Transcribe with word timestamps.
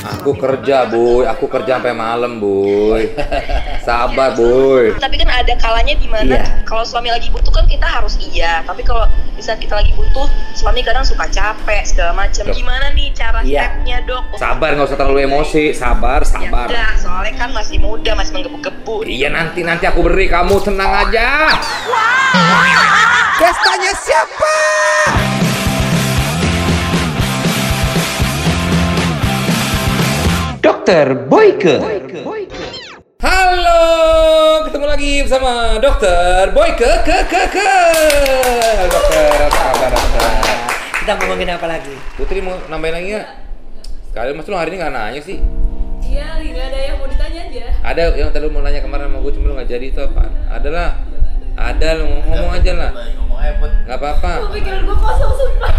Aku 0.00 0.32
kerja, 0.32 0.88
Boy. 0.88 1.28
Aku 1.28 1.44
kerja 1.44 1.76
sampai 1.76 1.92
malam, 1.92 2.40
Boy. 2.40 3.12
Sabar, 3.80 4.32
Boy. 4.32 4.96
Tapi 4.96 5.16
kan 5.16 5.28
ada 5.28 5.52
kalanya 5.54 5.92
di 5.92 6.08
mana 6.08 6.36
Iya. 6.36 6.64
kalau 6.64 6.80
suami 6.82 7.08
lagi 7.08 7.28
butuh 7.28 7.50
kan 7.50 7.64
kita 7.64 7.84
harus 7.84 8.16
iya. 8.22 8.64
Tapi 8.64 8.80
kalau 8.80 9.04
di 9.36 9.42
saat 9.42 9.56
kita 9.56 9.76
lagi 9.76 9.92
butuh, 9.92 10.24
suami 10.52 10.80
kadang 10.80 11.04
suka 11.04 11.28
capek 11.28 11.84
segala 11.84 12.16
macam. 12.16 12.48
Gimana 12.48 12.92
nih 12.92 13.12
cara 13.12 13.44
Iya. 13.44 13.76
stepnya 13.76 13.96
dok? 14.04 14.24
Sabar, 14.36 14.72
nggak 14.72 14.88
usah 14.88 14.96
terlalu 14.96 15.20
emosi. 15.22 15.64
Sabar, 15.72 16.20
Ya 16.20 16.28
sabar. 16.28 16.66
udah, 16.66 16.90
soalnya 16.96 17.32
kan 17.36 17.50
masih 17.52 17.76
muda, 17.76 18.10
masih 18.14 18.32
menggebu-gebu. 18.34 19.04
Iya 19.04 19.28
nanti 19.28 19.60
nanti 19.60 19.84
aku 19.84 20.00
beri 20.00 20.26
kamu 20.26 20.56
tenang 20.60 20.92
aja. 21.08 21.52
Pestanya 23.36 23.92
siapa? 23.96 24.56
Dokter 30.70 31.26
Boyke. 31.26 31.82
Halo, 33.18 33.82
ketemu 34.62 34.86
lagi 34.86 35.12
bersama 35.26 35.82
Dokter 35.82 36.54
Boyke 36.54 37.02
ke 37.02 37.18
ke 37.26 37.42
ke. 37.58 37.74
Dokter, 38.86 39.50
apa 39.50 39.58
kabar 39.66 39.90
dokter? 39.90 40.22
Kita 40.94 41.12
ngomongin 41.18 41.50
apa 41.58 41.66
lagi? 41.66 41.90
Putri 42.14 42.38
mau 42.38 42.54
nambahin 42.70 43.02
lagi 43.02 43.06
nggak? 43.18 43.28
Sekali 44.14 44.30
mas 44.30 44.46
lu 44.46 44.54
hari 44.54 44.70
ini 44.70 44.76
nggak 44.78 44.94
nanya 44.94 45.20
sih. 45.26 45.42
Iya, 46.06 46.38
nggak 46.38 46.66
ada 46.70 46.78
yang 46.86 46.96
mau 47.02 47.06
ditanya 47.10 47.40
aja. 47.50 47.64
Ada 47.90 48.02
yang 48.14 48.30
tadi 48.30 48.42
lu 48.46 48.54
mau 48.54 48.62
nanya 48.62 48.78
kemarin 48.78 49.10
sama 49.10 49.18
gue 49.26 49.32
cuma 49.34 49.46
lu 49.50 49.54
nggak 49.58 49.70
jadi 49.74 49.86
itu 49.90 50.00
apa? 50.06 50.22
Adalah 50.54 51.02
ada 51.58 51.88
lu 51.98 52.04
ngomong 52.30 52.50
aja 52.54 52.72
lah. 52.78 52.90
ngomong 53.18 53.38
aja 53.42 53.52
put 53.58 53.70
Nggak 53.90 53.98
apa-apa. 53.98 54.54
Pikiran 54.54 54.86
gue 54.86 54.96
kosong 55.02 55.32
sumpah. 55.34 55.74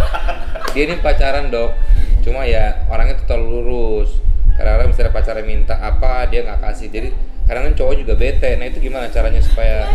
Dia 0.76 0.84
ini 0.84 1.00
pacaran 1.00 1.48
dok. 1.48 1.80
Cuma 2.28 2.44
ya 2.44 2.76
orangnya 2.92 3.16
tuh 3.24 3.28
terlalu 3.32 3.56
lurus. 3.56 4.31
Kadang-kadang 4.62 4.90
misalnya 4.94 5.10
pacarnya 5.12 5.42
minta 5.42 5.74
apa 5.74 6.30
dia 6.30 6.46
nggak 6.46 6.62
kasih. 6.62 6.88
Jadi 6.94 7.10
kadang-kadang 7.50 7.78
cowok 7.82 7.94
juga 7.98 8.14
bete. 8.14 8.50
Nah 8.62 8.66
itu 8.70 8.78
gimana 8.78 9.10
caranya 9.10 9.42
supaya 9.42 9.90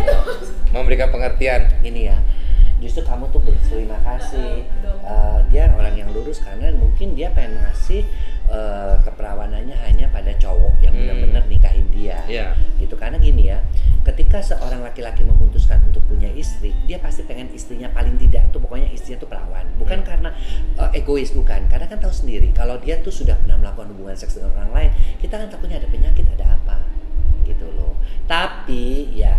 memberikan 0.75 1.07
pengertian? 1.07 1.71
Gini 1.79 2.11
ya, 2.11 2.19
justru 2.83 3.07
kamu 3.07 3.31
tuh 3.31 3.39
berterima 3.39 3.95
kasih. 4.03 4.67
Eh, 5.07 5.39
dia 5.47 5.71
orang 5.71 5.95
yang 5.95 6.11
lurus 6.11 6.43
karena 6.43 6.67
mungkin 6.75 7.15
dia 7.15 7.31
pengen 7.31 7.63
ngasih 7.63 8.03
eh, 8.47 8.95
keperawanannya 9.03 9.75
hanya 9.87 10.07
pada 10.07 10.31
cowok 10.35 10.79
yang 10.79 10.95
Hmm. 10.95 11.03
benar-benar 11.03 11.43
nikahin 11.47 11.87
dia. 11.91 12.19
Iya. 12.27 12.47
Gitu 12.79 12.95
karena 12.95 13.19
gini 13.19 13.36
ketika 14.37 14.53
seorang 14.55 14.85
laki-laki 14.85 15.25
memutuskan 15.25 15.81
untuk 15.83 16.05
punya 16.05 16.29
istri, 16.29 16.69
dia 16.85 17.01
pasti 17.01 17.25
pengen 17.25 17.49
istrinya 17.49 17.89
paling 17.89 18.21
tidak 18.21 18.45
tuh 18.53 18.61
pokoknya 18.61 18.85
istrinya 18.93 19.17
tuh 19.17 19.25
perawan. 19.25 19.65
Bukan 19.81 19.97
Hmm. 19.97 20.05
karena 20.05 20.29
eh, 20.77 20.99
egois 21.01 21.33
bukan, 21.33 21.65
karena 21.65 21.89
kan 21.89 21.97
tahu 21.97 22.13
sendiri 22.13 22.53
kalau 22.53 22.77
dia 22.77 23.01
tuh 23.01 23.09
sudah 23.09 23.33
pernah 23.33 23.57
melakukan 23.57 23.89
hubungan 23.97 24.13
seks 24.13 24.37
dengan 24.37 24.53
orang 24.53 24.71
lain, 24.71 24.91
kita 25.17 25.41
kan 25.41 25.49
takutnya 25.49 25.81
ada 25.81 25.89
penyakit, 25.89 26.21
ada 26.37 26.53
apa 26.53 26.77
gitu 27.43 27.65
loh. 27.73 27.97
Tapi 28.29 29.09
ya 29.11 29.33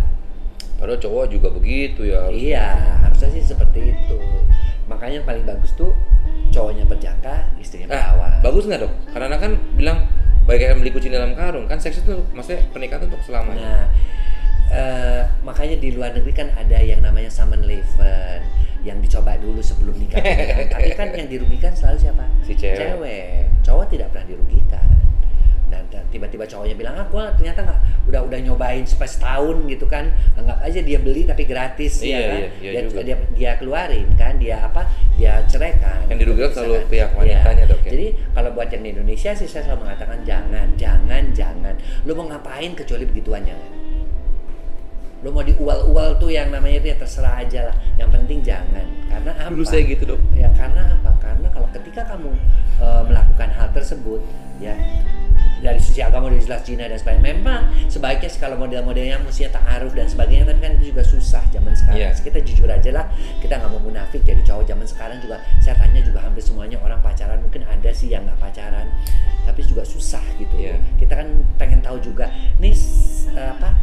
Padahal 0.75 0.95
cowok 0.95 1.25
juga 1.27 1.47
begitu 1.51 2.07
ya. 2.07 2.23
harus- 2.23 2.39
Iya, 2.39 2.67
harusnya 3.03 3.29
sih 3.35 3.43
seperti 3.45 3.79
itu. 3.91 4.15
Makanya 4.87 5.19
yang 5.19 5.27
paling 5.27 5.43
bagus 5.43 5.75
tuh 5.75 5.91
cowoknya 6.49 6.83
berjaka, 6.83 7.51
istrinya 7.55 7.87
Ah, 7.89 8.15
perawan. 8.15 8.39
bagus 8.41 8.63
nggak 8.63 8.79
dok? 8.83 8.93
Karena 9.11 9.35
kan 9.35 9.51
bilang 9.75 10.07
bagaikan 10.43 10.79
beli 10.79 10.89
kucing 10.89 11.11
dalam 11.11 11.35
karung 11.35 11.67
kan 11.67 11.75
seks 11.77 11.99
itu 11.99 12.23
maksudnya 12.31 12.63
pernikahan 12.71 13.03
itu 13.03 13.11
untuk 13.11 13.21
selamanya. 13.21 13.59
Nah, 13.59 13.85
eh, 14.69 15.21
makanya 15.41 15.75
di 15.77 15.89
luar 15.91 16.13
negeri 16.13 16.33
kan 16.33 16.47
ada 16.53 16.77
yang 16.77 17.01
namanya 17.01 17.29
summon 17.29 17.65
leven 17.65 18.41
yang 18.79 18.97
dicoba 19.03 19.35
dulu 19.35 19.59
sebelum 19.59 19.91
nikah. 19.97 20.23
Tapi 20.73 20.95
kan 20.95 21.11
yang 21.11 21.27
dirugikan 21.27 21.75
selalu 21.75 21.97
siapa? 21.99 22.25
Si 22.47 22.55
cewek. 22.55 22.77
Cewek. 22.79 23.43
Cowok 23.65 23.85
tidak 23.91 24.07
pernah 24.15 24.27
dirugikan. 24.29 24.87
Dan 25.69 25.85
tiba-tiba 26.09 26.49
cowoknya 26.49 26.75
bilang, 26.75 26.95
ah 26.97 27.05
gua 27.05 27.29
ternyata 27.37 27.61
nggak 27.61 27.79
udah 28.09 28.21
udah 28.25 28.39
nyobain 28.41 28.81
sampai 28.85 29.05
setahun 29.05 29.57
gitu 29.69 29.85
kan, 29.85 30.09
anggap 30.33 30.57
aja 30.65 30.81
dia 30.81 30.97
beli 30.97 31.29
tapi 31.29 31.45
gratis 31.45 32.01
Iya, 32.01 32.09
ya 32.09 32.19
kan, 32.25 32.39
iya, 32.41 32.49
iya 32.57 32.71
dia, 32.73 32.81
juga. 32.89 33.01
dia 33.05 33.15
dia 33.37 33.51
keluarin 33.61 34.07
kan, 34.17 34.33
dia 34.41 34.57
apa, 34.65 34.89
dia 35.13 35.45
ceraikan. 35.45 36.09
Yang 36.09 36.25
dirugikan 36.25 36.49
selalu 36.51 36.73
Misalkan. 36.73 36.89
pihak 36.89 37.09
Iya. 37.09 37.17
wanitanya, 37.21 37.63
Dok, 37.69 37.81
ya? 37.85 37.91
Jadi 37.93 38.07
kalau 38.33 38.49
buat 38.57 38.69
yang 38.73 38.81
di 38.81 38.89
Indonesia 38.97 39.31
sih 39.37 39.47
saya 39.47 39.61
selalu 39.69 39.79
mengatakan 39.85 40.17
jangan, 40.25 40.67
jangan, 40.73 41.23
jangan. 41.37 41.75
Lu 42.03 42.11
mau 42.17 42.25
ngapain 42.27 42.71
kecuali 42.73 43.05
begituan 43.05 43.45
jangan. 43.45 43.69
Lu 45.19 45.35
mau 45.35 45.43
diual-ual 45.43 46.15
tuh 46.15 46.31
yang 46.31 46.47
namanya 46.49 46.79
itu 46.79 46.87
ya 46.91 46.97
terserah 46.97 47.43
aja 47.43 47.59
lah. 47.71 47.75
Yang 47.99 48.09
penting 48.15 48.39
jangan. 48.43 48.85
Karena 49.11 49.31
apa? 49.35 49.51
Dulu 49.51 49.65
saya 49.67 49.83
gitu 49.83 50.03
dok. 50.15 50.19
Ya 50.31 50.47
karena 50.55 50.95
apa? 50.95 51.11
Karena 51.19 51.47
kalau 51.51 51.67
ketika 51.75 52.01
kamu 52.07 52.31
e, 52.79 52.87
melakukan 53.07 53.49
hal 53.51 53.67
tersebut, 53.75 54.23
ya 54.63 54.75
dari 55.59 55.79
sisi 55.79 55.99
agama 55.99 56.31
dari 56.31 56.39
jelas 56.39 56.63
Cina 56.63 56.87
dan 56.87 56.95
sebagainya. 56.95 57.35
Memang 57.35 57.61
sebaiknya 57.91 58.31
kalau 58.39 58.55
model-modelnya 58.63 59.19
mestinya 59.19 59.59
ta'aruf 59.59 59.91
dan 59.91 60.07
sebagainya, 60.07 60.47
tapi 60.47 60.59
kan 60.63 60.71
itu 60.79 60.95
juga 60.95 61.03
susah 61.03 61.43
zaman 61.51 61.75
sekarang. 61.75 61.99
Iya. 61.99 62.09
Kita 62.15 62.39
jujur 62.39 62.69
aja 62.71 62.89
lah, 62.95 63.05
kita 63.43 63.59
nggak 63.59 63.71
mau 63.71 63.81
munafik 63.83 64.23
jadi 64.23 64.39
cowok 64.43 64.63
zaman 64.71 64.87
sekarang 64.87 65.17
juga. 65.19 65.43
Saya 65.59 65.75
tanya 65.75 65.99
juga 65.99 66.23
hampir 66.23 66.43
semuanya 66.43 66.79
orang 66.79 67.03
pacaran, 67.03 67.43
mungkin 67.43 67.67
ada 67.67 67.91
sih 67.91 68.07
yang 68.07 68.23
nggak 68.23 68.39
pacaran, 68.39 68.87
tapi 69.49 69.65
juga 69.65 69.81
susah 69.81 70.21
gitu. 70.37 70.53
Iya. 70.53 70.77
Kita 71.01 71.17
kan 71.17 71.27
pengen 71.57 71.81
tahu 71.81 71.97
juga, 71.97 72.29
nih 72.61 72.77
s- 72.77 73.33
apa? 73.33 73.73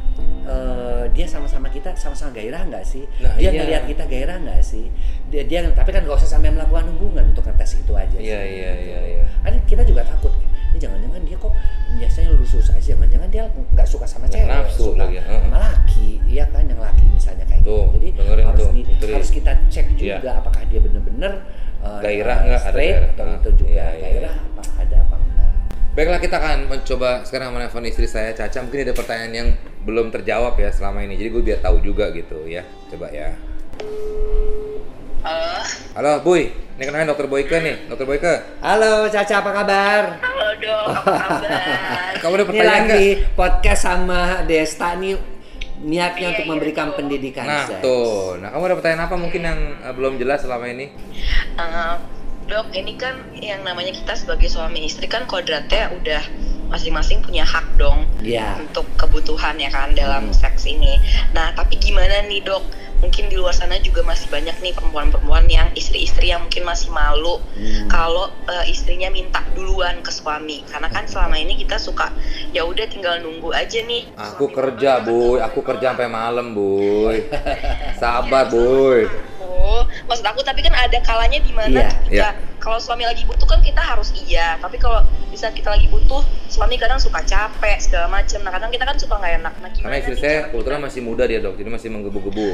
eh, 0.46 1.04
dia 1.10 1.26
sama-sama 1.26 1.66
kita 1.68 1.98
sama-sama 1.98 2.30
gairah 2.30 2.62
nggak 2.70 2.86
sih? 2.86 3.02
Nah, 3.18 3.34
dia 3.34 3.50
iya. 3.50 3.58
ngelihat 3.58 3.82
kita 3.90 4.04
gairah 4.06 4.38
nggak 4.38 4.62
sih? 4.62 4.88
Dia, 5.26 5.42
dia 5.42 5.66
tapi 5.74 5.90
kan 5.90 6.06
nggak 6.06 6.16
usah 6.22 6.38
sampai 6.38 6.54
melakukan 6.54 6.86
hubungan 6.94 7.34
untuk 7.34 7.42
ngetes 7.50 7.82
itu 7.82 7.92
aja. 7.98 8.14
Iya 8.14 8.40
iya 8.46 8.72
iya 8.78 9.00
iya. 9.02 9.24
Kan 9.42 9.58
kita 9.66 9.82
juga 9.82 10.06
takut. 10.06 10.30
Ini 10.70 10.78
jangan-jangan 10.78 11.20
dia 11.26 11.36
kok 11.40 11.52
biasanya 11.98 12.28
lurus 12.36 12.68
aja, 12.68 12.78
jangan-jangan 12.78 13.28
dia 13.32 13.42
nggak 13.48 13.88
suka 13.88 14.06
sama 14.06 14.28
cewek, 14.28 14.44
nafsu 14.44 14.92
suka 14.92 15.08
lagi, 15.08 15.16
heeh. 15.18 15.40
sama 15.40 15.58
laki, 15.58 16.08
iya 16.28 16.44
kan 16.52 16.62
yang 16.68 16.80
laki 16.82 17.04
misalnya 17.08 17.44
kayak 17.48 17.64
Tuh, 17.64 17.88
gitu. 17.96 18.20
Jadi 18.20 18.42
harus 18.44 18.60
tuh, 18.60 18.70
di, 18.76 18.82
harus 19.08 19.30
kita 19.32 19.52
cek 19.72 19.86
Iya. 19.96 20.20
juga 20.20 20.30
apakah 20.44 20.62
dia 20.68 20.80
bener-bener 20.84 21.32
uh, 21.80 21.98
Gairah 22.04 22.36
uh, 22.36 22.44
nggak? 22.44 22.62
Ada 22.68 22.76
gairah. 22.76 23.08
atau 23.16 23.26
itu 23.26 23.50
juga 23.64 23.72
iya, 23.72 23.86
iya, 23.96 24.04
gairah 24.04 24.36
Baiklah 25.96 26.20
kita 26.20 26.36
akan 26.36 26.68
mencoba 26.68 27.24
sekarang 27.24 27.56
menelpon 27.56 27.80
istri 27.88 28.04
saya 28.04 28.36
Caca. 28.36 28.60
Mungkin 28.60 28.84
ada 28.84 28.92
pertanyaan 28.92 29.32
yang 29.32 29.48
belum 29.80 30.12
terjawab 30.12 30.52
ya 30.60 30.68
selama 30.68 31.00
ini. 31.00 31.16
Jadi 31.16 31.28
gue 31.32 31.42
biar 31.42 31.64
tahu 31.64 31.80
juga 31.80 32.12
gitu 32.12 32.44
ya. 32.44 32.68
Coba 32.92 33.08
ya. 33.08 33.32
Halo, 35.24 35.64
Halo, 35.96 36.12
Boy. 36.20 36.52
Ini 36.76 36.84
kenalin 36.84 37.08
dokter 37.08 37.24
Boyke 37.24 37.56
nih. 37.56 37.88
Dokter 37.88 38.04
Boyke. 38.04 38.34
Halo 38.60 39.08
Caca 39.08 39.34
apa 39.40 39.50
kabar? 39.54 40.02
halo 40.20 40.46
dok, 40.60 40.84
apa 40.92 41.10
kabar? 41.16 41.50
Kamu 42.20 42.32
ada 42.36 42.36
Ini 42.36 42.48
pertanyaan 42.52 42.84
nggak? 42.84 42.92
lagi 42.92 43.08
podcast 43.32 43.80
sama 43.82 44.20
Desta 44.44 44.92
nih 44.92 45.16
niatnya 45.76 46.20
Iya, 46.20 46.32
untuk 46.36 46.44
iya, 46.44 46.52
memberikan 46.52 46.86
betul. 46.88 46.98
pendidikan 47.00 47.44
Nah, 47.48 47.64
seks. 47.64 47.80
tuh. 47.80 48.36
Nah, 48.36 48.48
kamu 48.48 48.62
ada 48.64 48.76
pertanyaan 48.76 49.02
apa 49.08 49.16
mungkin 49.16 49.40
yang 49.40 49.58
eh, 49.80 49.92
belum 49.96 50.12
jelas 50.16 50.44
selama 50.44 50.68
ini? 50.68 50.92
Eh, 51.56 51.94
dok, 52.46 52.70
ini 52.72 52.94
kan 52.94 53.14
yang 53.34 53.62
namanya 53.62 53.90
kita 53.90 54.14
sebagai 54.14 54.46
suami 54.46 54.86
istri 54.86 55.06
kan 55.06 55.26
kodratnya 55.26 55.90
udah 55.92 56.22
masing-masing 56.66 57.22
punya 57.22 57.46
hak 57.46 57.78
dong 57.78 58.06
Iya. 58.18 58.58
untuk 58.58 58.86
kebutuhan 58.96 59.54
ya 59.54 59.70
kan 59.70 59.94
dalam 59.94 60.30
Hmm. 60.30 60.34
seks 60.34 60.66
ini. 60.66 60.98
Nah, 61.30 61.54
tapi 61.54 61.78
gimana 61.78 62.26
nih 62.26 62.42
dok? 62.42 62.62
Mungkin 62.96 63.28
di 63.28 63.36
luar 63.36 63.52
sana 63.52 63.76
juga 63.78 64.00
masih 64.00 64.26
banyak 64.26 64.56
nih 64.58 64.72
perempuan-perempuan 64.72 65.44
yang 65.46 65.68
istri-istri 65.76 66.32
yang 66.32 66.40
mungkin 66.42 66.64
masih 66.64 66.88
malu 66.88 67.38
Hmm. 67.54 67.86
kalau 67.86 68.26
eh, 68.48 68.66
istrinya 68.66 69.10
minta 69.10 69.44
duluan 69.52 70.00
ke 70.00 70.08
suami. 70.08 70.64
Karena 70.64 70.88
kan 70.88 71.04
selama 71.04 71.36
ini 71.36 71.54
kita 71.54 71.76
suka 71.76 72.08
ya 72.50 72.64
udah 72.64 72.86
tinggal 72.88 73.20
nunggu 73.20 73.52
aja 73.52 73.84
nih. 73.84 74.10
Aku 74.16 74.48
Suami 74.48 74.56
kerja, 74.56 75.04
Boy. 75.04 75.38
Aku 75.38 75.60
kerja 75.60 75.92
sampai 75.92 76.08
malam, 76.08 76.50
Boy. 76.50 77.20
Sabar, 78.00 78.48
Boy. 78.48 79.06
Oh, 79.66 79.82
maksud 80.06 80.22
aku 80.22 80.40
tapi 80.40 80.62
kan 80.62 80.70
ada 80.72 80.94
kalanya 81.00 81.38
di 81.38 81.50
mana 81.50 81.66
Iya, 81.82 81.90
ketika 82.00 82.28
iya. 82.28 82.38
kalau 82.56 82.78
suami 82.78 83.02
lagi 83.02 83.26
butuh 83.26 83.42
kan 83.44 83.58
kita 83.58 83.78
harus 83.78 84.14
iya, 84.16 84.54
tapi 84.56 84.78
kalau 84.78 85.02
di 85.26 85.34
saat 85.34 85.52
kita 85.52 85.68
lagi 85.68 85.86
butuh 85.86 86.22
suami 86.46 86.74
kadang 86.76 86.96
suka 86.96 87.18
capek 87.20 87.76
segala 87.76 88.06
macam. 88.08 88.38
Nah 88.40 88.52
kadang 88.52 88.70
kita 88.70 88.84
kan 88.84 88.94
suka 88.94 89.14
nggak 89.16 89.32
enak. 89.36 89.54
Nah, 89.58 89.68
Karena 89.74 89.96
istri 89.98 90.14
saya 90.16 90.38
kebetulan 90.48 90.80
masih 90.80 91.00
muda 91.00 91.26
dia, 91.26 91.38
Dok. 91.38 91.54
Jadi 91.56 91.66
masih 91.68 91.88
menggebu-gebu. 91.90 92.48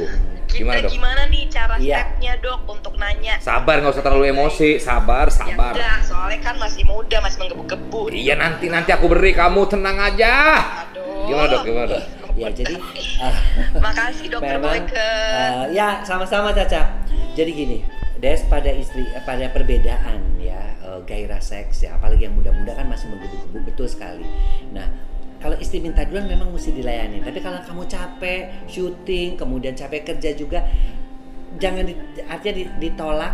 Gimana, 0.49 0.81
Dok? 0.81 0.91
gimana 0.91 1.21
nih 1.27 1.43
cara 1.47 1.75
Iya. 1.77 2.01
stepnya 2.03 2.33
dok 2.39 2.59
untuk 2.67 2.93
nanya? 2.95 3.37
Sabar, 3.37 3.77
nggak 3.77 3.93
usah 3.93 4.03
terlalu 4.03 4.25
emosi. 4.27 4.69
Sabar, 4.75 5.27
Ya 5.27 5.33
sabar. 5.35 5.71
udah, 5.71 5.95
soalnya 6.01 6.39
kan 6.41 6.55
masih 6.57 6.81
muda, 6.83 7.17
masih 7.19 7.37
menggebu-gebu. 7.39 8.01
Iya, 8.09 8.33
nanti 8.35 8.65
nanti 8.67 8.89
aku 8.89 9.05
beri 9.07 9.31
kamu 9.31 9.61
tenang 9.67 10.01
aja. 10.03 10.33
Aduh. 10.83 11.29
Gimana, 11.29 11.47
Dok? 11.51 11.61
Gimana, 11.63 11.87
Dok? 11.91 12.03
Ya 12.33 12.49
jadi 12.49 12.73
ah, 13.21 13.29
Makasih 13.85 14.25
dokter 14.25 14.57
memang 14.57 14.89
Boyke. 14.89 14.97
eh, 14.97 15.63
ya 15.71 16.01
sama-sama 16.01 16.49
Caca. 16.49 17.02
Jadi 17.33 17.51
gini, 17.51 17.77
Des 18.21 18.39
pada 18.47 18.71
istri 18.71 19.03
eh, 19.09 19.23
pada 19.25 19.49
perbedaan 19.51 20.39
ya 20.39 20.77
eh, 20.79 20.99
gairah 21.03 21.41
seks 21.43 21.83
ya 21.83 21.97
apalagi 21.97 22.29
yang 22.29 22.37
muda-muda 22.37 22.71
kan 22.77 22.87
masih 22.87 23.09
menggebu-gebu 23.11 23.67
betul 23.67 23.87
sekali. 23.89 24.23
Nah, 24.71 24.87
kalau 25.43 25.59
istri 25.59 25.83
minta 25.83 26.07
duluan 26.07 26.31
memang 26.31 26.55
mesti 26.55 26.71
dilayani. 26.71 27.19
Tapi 27.19 27.43
kalau 27.43 27.59
kamu 27.67 27.83
capek 27.91 28.63
syuting, 28.63 29.35
kemudian 29.35 29.75
capek 29.75 30.15
kerja 30.15 30.31
juga, 30.39 30.63
jangan 31.59 31.83
di, 31.83 31.99
artinya 32.23 32.53
di- 32.63 32.73
ditolak, 32.79 33.33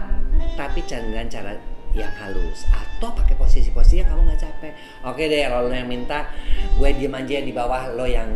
tapi 0.57 0.81
jangan 0.90 1.30
cara 1.30 1.54
yang 1.94 2.10
halus. 2.18 2.66
Toh 3.00 3.12
pakai 3.12 3.34
posisi-posisi 3.34 3.96
yang 3.98 4.10
kamu 4.10 4.22
nggak 4.25 4.42
capek 4.42 4.72
oke 5.01 5.19
deh 5.22 5.40
kalau 5.42 5.66
lo 5.66 5.74
yang 5.74 5.88
minta 5.88 6.28
gue 6.74 6.90
diem 6.92 7.12
aja 7.12 7.38
di 7.40 7.51
bawah 7.51 7.90
lo 7.90 8.04
yang 8.04 8.28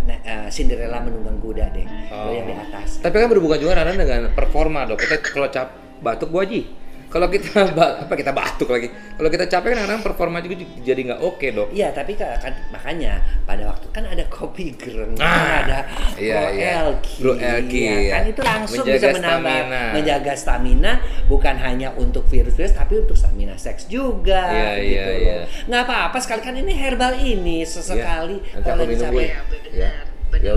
na- 0.00 0.22
eh, 0.22 0.46
Cinderella 0.48 0.98
menunggang 0.98 1.38
kuda 1.38 1.66
deh 1.68 1.86
lo 2.08 2.30
yang 2.30 2.46
di 2.46 2.54
atas 2.54 2.98
Tapi 3.00 3.14
kan 3.14 3.26
berhubungan 3.26 3.58
juga 3.58 3.72
Nana 3.74 3.92
dengan 3.92 4.30
performa 4.30 4.84
dok. 4.84 4.96
Kita 4.96 5.14
kalau 5.20 5.48
cap 5.48 5.68
batuk 5.98 6.30
gua 6.30 6.44
Ji. 6.44 6.62
Kalau 7.06 7.28
kita 7.28 7.68
apa 8.02 8.14
kita 8.14 8.32
batuk 8.32 8.68
lagi. 8.68 8.88
Kalau 8.88 9.28
kita 9.28 9.44
capek 9.44 9.68
kan 9.70 9.84
kadang 9.84 10.00
performa 10.00 10.38
juga 10.38 10.54
jadi 10.80 11.00
nggak 11.04 11.20
oke 11.20 11.46
dok. 11.46 11.68
Iya, 11.70 11.90
tapi 11.90 12.14
ka- 12.14 12.38
kan, 12.38 12.54
makanya 12.70 13.18
pada 13.42 13.66
waktu 13.66 13.86
kan 13.90 14.04
ada 14.04 14.24
kopi 14.42 14.74
gereng, 14.74 15.14
Ah, 15.16 15.22
kan 15.22 15.46
ada 15.62 15.78
iya, 16.18 16.34
Pro 16.34 16.46
iya. 16.50 16.70
Elki, 16.82 17.14
Pro 17.22 17.32
Elki, 17.34 17.80
ya, 17.80 17.94
kan 18.10 18.22
itu 18.26 18.40
langsung 18.42 18.82
Menjaga 18.82 18.98
bisa 18.98 19.08
menambah, 19.14 19.54
stamina. 19.54 19.82
menjaga 19.94 20.32
stamina, 20.34 20.92
bukan 21.24 21.54
hanya 21.56 21.88
untuk 21.94 22.26
virus-virus, 22.26 22.74
tapi 22.74 22.98
untuk 22.98 23.14
stamina 23.14 23.54
seks 23.54 23.86
juga, 23.86 24.42
Iya, 24.50 24.70
gitu 24.76 24.90
iya, 24.90 25.04
loh. 25.06 25.16
iya. 25.16 25.36
Nggak 25.64 25.82
apa-apa, 25.86 26.18
sekali 26.18 26.40
kan 26.42 26.54
ini 26.54 26.74
herbal 26.74 27.14
ini 27.16 27.62
sesekali 27.62 28.42
Ya, 28.42 28.58
nanti 28.58 28.66
kalau. 28.66 28.82
Bu. 28.82 28.92
Ya, 28.92 28.98
benar, 28.98 29.12
Ya. 29.14 29.40
benar, 29.46 29.70
Ya 29.72 29.90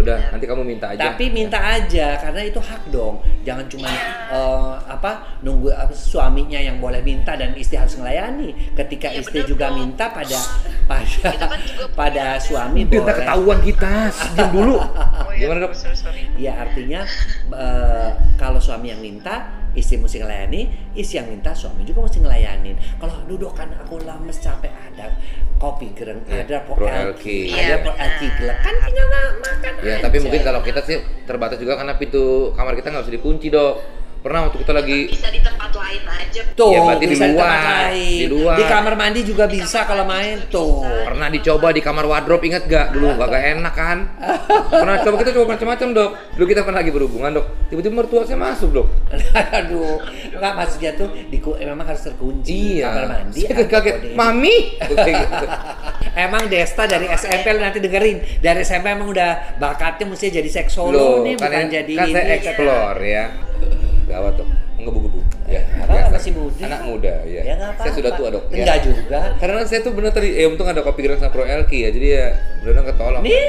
udah, 0.06 0.20
nanti 0.30 0.46
kamu 0.46 0.62
minta 0.62 0.86
aja. 0.94 1.02
Tapi 1.10 1.26
minta 1.30 1.58
aja 1.58 2.08
karena 2.16 2.42
itu 2.42 2.60
hak 2.62 2.84
dong. 2.88 3.16
Jangan 3.42 3.66
cuma 3.66 3.90
eh, 4.30 4.74
apa 4.86 5.12
nunggu 5.42 5.74
suaminya 5.92 6.58
yang 6.58 6.78
boleh 6.78 7.02
minta 7.02 7.34
dan 7.34 7.52
istri 7.54 7.76
harus 7.76 7.98
melayani. 7.98 8.54
Ketika 8.72 9.10
Iya, 9.10 9.20
istri 9.20 9.42
bener 9.42 9.50
juga 9.50 9.66
dong. 9.70 9.78
minta 9.82 10.06
pada 10.10 10.38
pada 10.86 11.06
Kita 11.34 11.46
kan 11.50 11.60
juga 11.66 11.86
pada 11.92 12.26
suami 12.38 12.86
Udah 12.86 12.94
ntar 12.94 13.02
boleh. 13.02 13.18
ketahuan 13.18 13.60
kita. 13.60 13.94
Diam 14.36 14.50
dulu. 14.54 14.76
Oh, 14.78 15.32
iya, 15.34 15.40
Gimana 15.42 15.60
dok? 15.66 15.72
sorry, 15.74 15.98
sorry. 15.98 16.22
Ya 16.38 16.54
artinya 16.56 17.02
eh, 17.50 18.10
kalau 18.36 18.60
suami 18.60 18.94
yang 18.94 19.02
minta, 19.02 19.65
istri 19.76 19.96
mesti 19.96 20.18
ngelayani, 20.18 20.62
istri 20.94 21.20
yang 21.20 21.28
minta 21.28 21.52
suami 21.52 21.84
juga 21.84 22.04
mesti 22.04 22.20
ngelayanin. 22.20 22.76
Kalau 22.96 23.16
duduk 23.24 23.52
kan 23.52 23.70
aku 23.76 24.00
lemes 24.00 24.40
capek 24.40 24.72
ada 24.72 25.14
kopi 25.56 25.92
gereng, 25.92 26.24
Iya, 26.26 26.44
ada 26.44 26.58
Elki. 26.64 26.80
elki, 26.82 27.38
ada 27.52 27.60
Iya, 27.60 27.76
pro 27.80 27.92
benar. 27.92 28.06
elki 28.06 28.28
gelap. 28.34 28.58
Kan 28.60 28.76
tinggal 28.82 29.08
makan 29.36 29.74
Ya 29.78 29.94
aja. 29.94 30.04
tapi 30.04 30.18
mungkin 30.20 30.42
kalau 30.42 30.62
kita 30.62 30.80
sih 30.82 30.98
terbatas 31.24 31.58
juga 31.58 31.76
karena 31.76 31.94
pintu 31.94 32.24
kamar 32.52 32.74
kita 32.74 32.88
nggak 32.90 33.04
bisa 33.04 33.14
dikunci 33.14 33.48
dok. 33.50 33.76
Pernah 34.26 34.50
waktu 34.50 34.58
kita 34.58 34.74
lagi 34.74 35.00
Bisa 35.06 35.30
di 35.30 35.38
tempat 35.38 35.70
lain 35.70 36.02
aja. 36.02 36.42
Tuh, 36.52 36.72
Ya, 36.72 36.80
berarti 36.82 37.04
di 37.04 37.12
bisa 37.14 37.26
di 37.26 37.30
tempat 37.30 37.46
luar, 37.46 37.62
lain. 37.86 38.18
di 38.18 38.28
luar. 38.28 38.56
Di 38.56 38.64
kamar 38.66 38.94
mandi 38.96 39.22
juga 39.22 39.46
bisa 39.46 39.80
kalau 39.84 40.02
main 40.04 40.38
tuh. 40.50 40.82
pernah 40.82 41.28
dicoba 41.30 41.68
di 41.70 41.80
kamar 41.80 42.04
wardrobe 42.04 42.42
ingat 42.44 42.64
gak 42.66 42.88
dulu 42.90 43.14
gak, 43.14 43.28
gak 43.30 43.44
enak 43.54 43.74
kan 43.74 43.98
pernah 44.82 44.98
coba 44.98 45.16
kita 45.18 45.32
coba 45.32 45.46
macam-macam 45.54 45.88
dok 45.94 46.12
dulu 46.34 46.46
kita 46.46 46.62
pernah 46.64 46.80
lagi 46.82 46.90
berhubungan 46.90 47.32
dok 47.32 47.46
tiba-tiba 47.70 47.94
mertua 47.96 48.22
saya 48.24 48.40
masuk 48.42 48.70
dok 48.74 48.88
Aduh, 49.56 50.02
enggak 50.34 50.54
maksudnya 50.56 50.92
tuh 50.96 51.08
di 51.14 51.38
eh, 51.38 51.66
memang 51.66 51.86
harus 51.86 52.02
terkunci 52.04 52.52
iya 52.76 52.90
kamar 52.90 53.06
mandi. 53.14 53.42
saya 53.44 53.64
kaget 53.64 53.96
di- 54.02 54.16
mami 54.18 54.56
gitu. 54.90 55.48
Emang 56.16 56.44
Desta 56.48 56.84
dari 56.86 57.06
SMP 57.06 57.46
nanti 57.54 57.78
dengerin. 57.78 58.40
Dari 58.40 58.60
SMP 58.62 58.88
emang 58.90 59.08
udah 59.08 59.56
bakatnya 59.56 60.08
mesti 60.08 60.32
jadi 60.32 60.48
seks 60.50 60.72
solo 60.74 60.96
Loh, 60.96 61.16
nih 61.22 61.36
kan, 61.36 61.46
bukan 61.46 61.60
yang- 61.62 61.72
jadi 61.76 61.94
kan 61.94 62.08
saya 62.10 62.24
ini. 62.24 62.34
explore 62.34 63.00
ya 63.04 63.26
gawat 64.06 64.34
dok 64.36 64.48
ngebu-gebu 64.76 65.20
ya 65.46 65.62
Apa, 65.78 65.88
biasa. 65.90 66.12
masih 66.12 66.32
muda. 66.34 66.62
anak 66.62 66.82
muda 66.84 67.14
ya, 67.24 67.42
Ya 67.44 67.54
nggak 67.56 67.72
saya 67.76 67.92
sudah 67.92 68.12
tua 68.14 68.28
dok 68.30 68.44
ya. 68.48 68.58
Enggak 68.60 68.78
juga. 68.84 69.20
karena 69.36 69.60
saya 69.64 69.80
tuh 69.82 69.92
bener 69.92 70.12
tadi 70.12 70.30
eh 70.34 70.46
untung 70.46 70.66
ada 70.66 70.80
kopi 70.80 71.00
gerang 71.02 71.18
sama 71.18 71.30
pro 71.30 71.44
elki 71.44 71.78
ya 71.80 71.90
jadi 71.90 72.08
ya 72.08 72.26
benar 72.62 72.84
ketolong 72.84 73.22
Nih, 73.22 73.46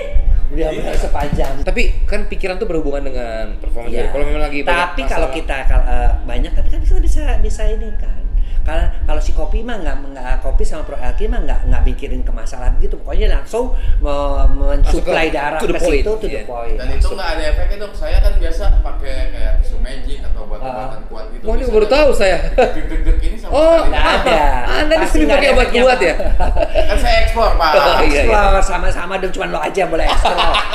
udah 0.48 0.66
Iya. 0.66 0.78
benar 0.78 0.94
sepanjang. 0.96 1.54
tapi 1.62 1.82
kan 2.04 2.20
pikiran 2.24 2.56
tuh 2.56 2.64
berhubungan 2.64 3.02
dengan 3.04 3.52
performa 3.56 3.86
Iya. 3.86 4.06
juga. 4.06 4.10
kalau 4.10 4.24
memang 4.24 4.42
lagi 4.42 4.58
Tapi 4.62 5.00
kalau 5.04 5.28
kita 5.30 5.56
kal- 5.64 5.84
eh, 5.84 6.10
banyak 6.22 6.52
tapi 6.52 6.68
kan 6.68 6.80
kita 6.80 6.98
bisa 6.98 7.22
bisa 7.38 7.62
ini 7.64 7.90
kan. 7.94 8.22
Kalau 8.62 8.82
kalau 9.06 9.22
si 9.22 9.30
kopi 9.30 9.62
mah 9.62 9.78
nggak 9.78 9.94
nggak 10.10 10.42
kopi 10.42 10.66
sama 10.66 10.82
pro 10.82 10.98
alki 10.98 11.30
mah 11.30 11.38
nggak 11.38 11.70
nggak 11.70 11.82
mikirin 11.84 12.18
ke 12.20 12.32
masalah 12.32 12.66
begitu. 12.72 12.98
Pokoknya 12.98 13.30
langsung 13.32 13.70
me- 14.00 14.42
mensuplai 14.50 15.30
ke- 15.30 15.38
darah 15.38 15.54
to 15.56 15.66
the 15.66 15.72
ke 15.72 15.78
point, 15.80 16.02
situ 16.02 16.12
to 16.12 16.26
the 16.26 16.34
iya. 16.36 16.42
point. 16.44 16.74
Dan 16.74 16.88
itu 16.92 17.06
nggak 17.08 17.28
ada 17.28 17.42
efeknya 17.46 17.76
dok. 17.78 17.92
Saya 17.94 18.18
kan 18.18 18.34
biasa 18.34 18.62
pakai 18.82 19.14
kayak 19.30 19.52
tisu 19.62 19.76
magic 19.78 20.18
atau 20.66 20.74
obat-obatan 20.74 21.02
kuat 21.06 21.24
gitu. 21.30 21.42
Wah, 21.42 21.54
ini 21.54 21.64
baru 21.68 21.86
tahu 21.86 22.08
saya. 22.10 22.38
Deg-deg 22.52 23.18
ini 23.20 23.36
sama 23.36 23.50
Oh, 23.52 23.78
ada. 23.86 24.42
Anda 24.78 24.94
di 24.98 25.06
sini 25.06 25.24
pakai 25.24 25.48
obat 25.52 25.68
kuat 25.70 25.96
Pak. 25.96 26.02
ya? 26.02 26.14
Kan 26.84 26.98
saya 26.98 27.16
ekspor 27.22 27.50
pak. 27.54 27.70
Oh, 27.78 27.98
iya, 28.00 28.20
iya. 28.20 28.20
Explore 28.24 28.60
sama-sama 28.60 29.14
dong 29.16 29.30
cuma 29.30 29.46
lo 29.46 29.58
aja 29.58 29.78
yang 29.78 29.90
boleh 29.90 30.04
explore. 30.04 30.56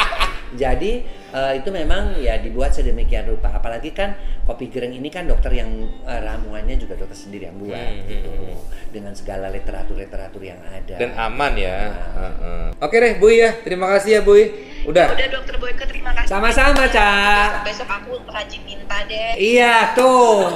Jadi 0.54 0.92
eh, 1.32 1.52
itu 1.56 1.70
memang 1.70 2.16
ya 2.18 2.36
dibuat 2.36 2.72
sedemikian 2.72 3.24
rupa. 3.26 3.48
Apalagi 3.50 3.92
kan 3.92 4.16
kopi 4.44 4.68
gereng 4.68 4.92
ini 4.92 5.08
kan 5.08 5.24
dokter 5.24 5.52
yang 5.54 5.72
eh, 6.02 6.20
ramuannya 6.20 6.76
juga 6.76 6.96
dokter 6.96 7.16
sendiri 7.18 7.48
yang 7.48 7.56
buat 7.56 7.72
Hmm, 7.72 8.04
gitu. 8.06 8.30
hmm, 8.30 8.56
Dengan 8.90 9.14
segala 9.14 9.48
literatur-literatur 9.48 10.42
yang 10.42 10.60
ada. 10.62 10.96
dan 10.98 11.16
aman 11.16 11.56
ya. 11.56 11.78
Nah. 11.88 12.12
Heeh. 12.18 12.66
Oke 12.80 12.96
deh, 12.98 13.16
Bu 13.16 13.28
ya. 13.30 13.56
Terima 13.58 13.88
kasih 13.90 14.20
ya, 14.20 14.22
Bu. 14.22 14.36
Udah. 14.84 15.08
Udah 15.12 15.28
dokter 15.30 15.56
Boyke 15.56 15.86
terima 15.86 16.12
kasih. 16.12 16.28
Sama-sama, 16.28 16.84
Ca. 16.88 17.12
Besok 17.62 17.86
aku 17.88 18.12
rajin 18.28 18.62
minta 18.62 18.98
deh. 19.06 19.38
Iya 19.38 19.94
tuh, 19.94 20.50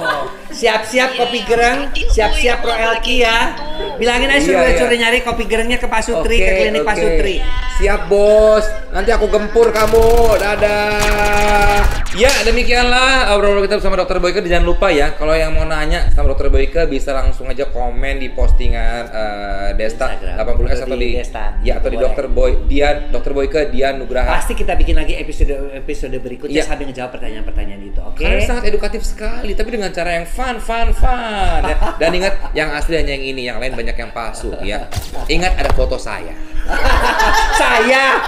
siap-siap 0.50 1.10
Iya, 1.12 1.18
kopi 1.18 1.40
gereng, 1.42 1.78
adil, 1.88 2.06
siap-siap 2.08 2.58
pro 2.58 2.72
Elki 2.72 2.82
boleh 3.16 3.24
ya. 3.24 3.38
kayak 3.38 3.54
gitu. 3.54 3.84
Bilangin 3.96 4.28
aja 4.28 4.36
Iya, 4.36 4.46
suruh, 4.46 4.64
iya. 4.64 4.76
suruh 4.76 4.98
nyari 4.98 5.18
kopi 5.22 5.44
gerengnya 5.44 5.78
ke 5.78 5.86
Pasutri, 5.86 6.36
ke 6.36 6.44
Oke, 6.44 6.58
klinik 6.60 6.82
oke. 6.82 6.88
Pasutri. 6.88 7.36
Siap, 7.76 8.00
Bos. 8.06 8.64
Nanti 8.90 9.10
aku 9.10 9.26
gempur 9.26 9.68
kamu. 9.68 10.06
Dadah. 10.38 11.80
Ya, 12.16 12.32
demikianlah 12.42 13.28
obrolan 13.30 13.60
kita 13.60 13.76
bersama 13.76 13.94
Dokter 13.94 14.16
Boyke. 14.16 14.40
Jangan 14.40 14.64
lupa 14.64 14.88
ya, 14.88 15.12
kalau 15.12 15.32
yang 15.32 15.52
mau 15.52 15.62
nanya 15.62 16.08
sama 16.10 16.32
Dokter 16.32 16.48
Boyke 16.48 16.88
bisa 16.88 17.12
langsung 17.12 17.44
aja 17.46 17.68
komen 17.68 18.16
di 18.16 18.32
postingan 18.32 19.02
eh, 19.06 19.68
Desta 19.74 20.16
Instagram. 20.16 20.64
80S 20.64 20.80
Atau 20.80 20.96
di 20.96 21.04
di 21.04 21.08
Desta. 21.14 21.44
ya 21.60 21.76
atau 21.76 21.88
di. 21.92 21.96
Dokter 21.98 22.26
Boy 22.26 22.64
Dian 22.64 22.96
Dokter 23.10 23.32
Boyke 23.32 23.68
Dian 23.68 24.00
Nugraha. 24.16 24.40
Pasti 24.40 24.56
kita 24.56 24.72
bikin 24.72 24.96
lagi 24.96 25.12
episode 25.12 25.52
episode 25.76 26.16
berikutnya 26.16 26.56
Iya. 26.56 26.64
sambil 26.64 26.88
ngejawab 26.88 27.10
pertanyaan-pertanyaan 27.12 27.82
itu, 27.84 28.00
oke? 28.00 28.24
Karena 28.24 28.40
sangat 28.48 28.64
edukatif 28.64 29.04
sekali, 29.04 29.52
tapi 29.52 29.76
dengan 29.76 29.92
cara 29.92 30.16
yang 30.16 30.24
fun, 30.24 30.56
fun, 30.56 30.88
fun. 30.96 31.60
ya. 31.60 31.76
Dan 32.00 32.16
ingat, 32.16 32.34
yang 32.56 32.72
asli 32.72 32.96
hanya 32.96 33.12
yang 33.12 33.24
ini, 33.28 33.42
yang 33.44 33.60
lain 33.60 33.76
banyak 33.76 33.92
yang 33.92 34.08
palsu. 34.16 34.56
Ya, 34.64 34.88
ingat 35.28 35.60
ada 35.60 35.68
foto 35.76 36.00
saya. 36.00 36.32
Saya. 37.60 38.18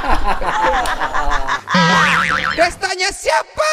Destanya 2.55 3.11
siapa? 3.11 3.73